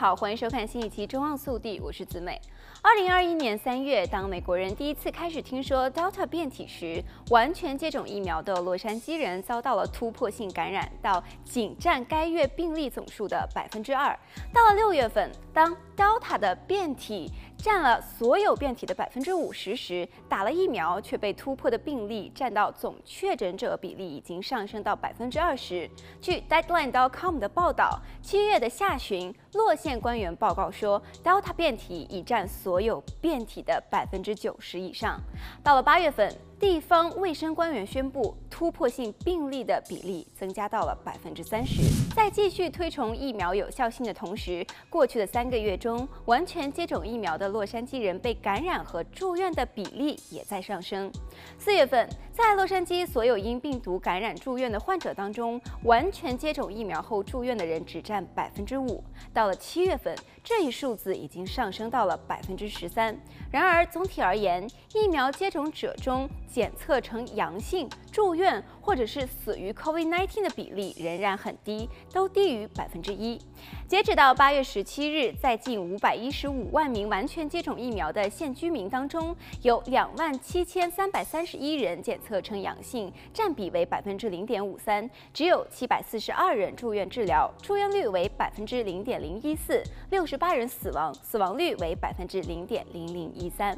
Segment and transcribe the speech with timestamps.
[0.00, 2.40] 好，欢迎收看新一期《中澳速递》，我是子美。
[2.80, 14.18] 二零二一年三月，当美国人第一次开始听说 Delta 变体时，完全接种疫苗的洛杉矶人遭到了突破性感染，到仅占该月病例总数的百分之二。
[14.54, 25.86] 到了六月份，当 Delta 的变体占了所有变体的百分之五十时，打了疫苗却被突破的病例占到总确诊者比例已经上升到百分之二十。
[26.22, 35.18] 据 Deadline.com 的报道，七月的下旬，洛县官员报告说，Delta 变体已占所有变体的百分之九十以上。
[35.62, 41.80] 到了八月份，地方卫生官员宣布，突破性病例的比例增加到了百分之三十。
[42.14, 51.10] 在继续推崇疫苗有效性的同时，过去的三个月中，完全接种疫苗的洛杉矶人被感染和住院的比例也在上升。
[51.58, 59.02] 四月份，在洛杉矶所有因病毒感染住院的患者当中，完全接种疫苗后住院的人只占百分之五。
[59.32, 63.18] 到了七月份，这一数字已经上升到了百分之十三。
[63.50, 73.40] 然而，总体而言，疫苗接种者中检测呈阳性住院或者是死于 COVID-19 的比例仍然很低，都低于百分之一。
[73.86, 85.08] 截止到八月十七日，在近五百一十五万名完全接种疫苗的现居民当中，有两万七千三百三十一人检测呈阳性，占比为百分之零点五三。
[85.32, 89.82] 只有七百四十二人住院治疗，住院率为百分之零点零一四。
[90.10, 93.76] 六十八人死亡，死亡率为百分之零点零零一三。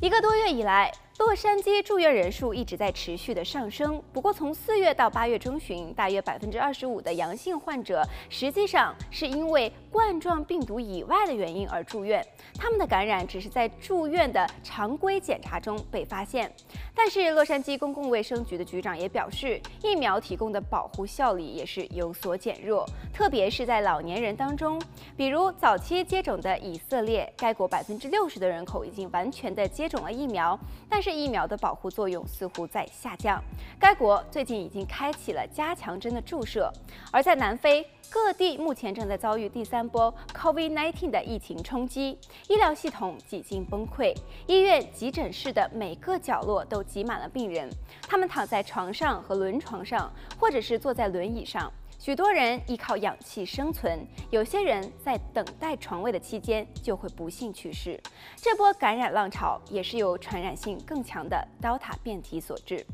[0.00, 4.00] 一个多月以来，洛杉矶住院人数一直在持续的上升。
[4.12, 16.50] 不过，从四月到八月中旬，大约百分之二十五的阳性患者实际上是因为冠状病毒以外的原因而住院，他们的感染只是在住院的常规检查中被发现。
[16.94, 24.80] 但是，洛杉矶公共卫生局的局长也表示，疫苗提供的保护效力也是有所减弱，特别是在老年人当中。
[25.16, 30.56] 比如早期接种的以色列，该国百分之六十的人口已经完全的接种了疫苗，
[30.88, 31.18] 但是是。
[31.18, 33.42] 疫苗的保护作用似乎在下降。
[33.78, 36.72] 该国最近已经开启了加强针的注射，
[37.10, 42.18] 而在南非各地目前正在遭遇第三波 COVID-19 的疫情冲击，
[42.48, 44.14] 医疗系统几近崩溃，
[44.46, 47.68] 医院急诊室的每个角落都挤满了病人，
[48.02, 51.72] 他们躺在床上和轮床上，或者是坐在轮椅上。
[51.98, 58.00] 许多人依靠氧气生存，有些人在等待床位的期间就会不幸去世。
[58.36, 62.86] 这波感染浪潮也是由传染性更强的 Delta 变体所致。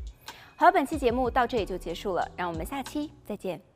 [0.55, 3.74] 好，本期节目到这里就结束了，让我们下期再见。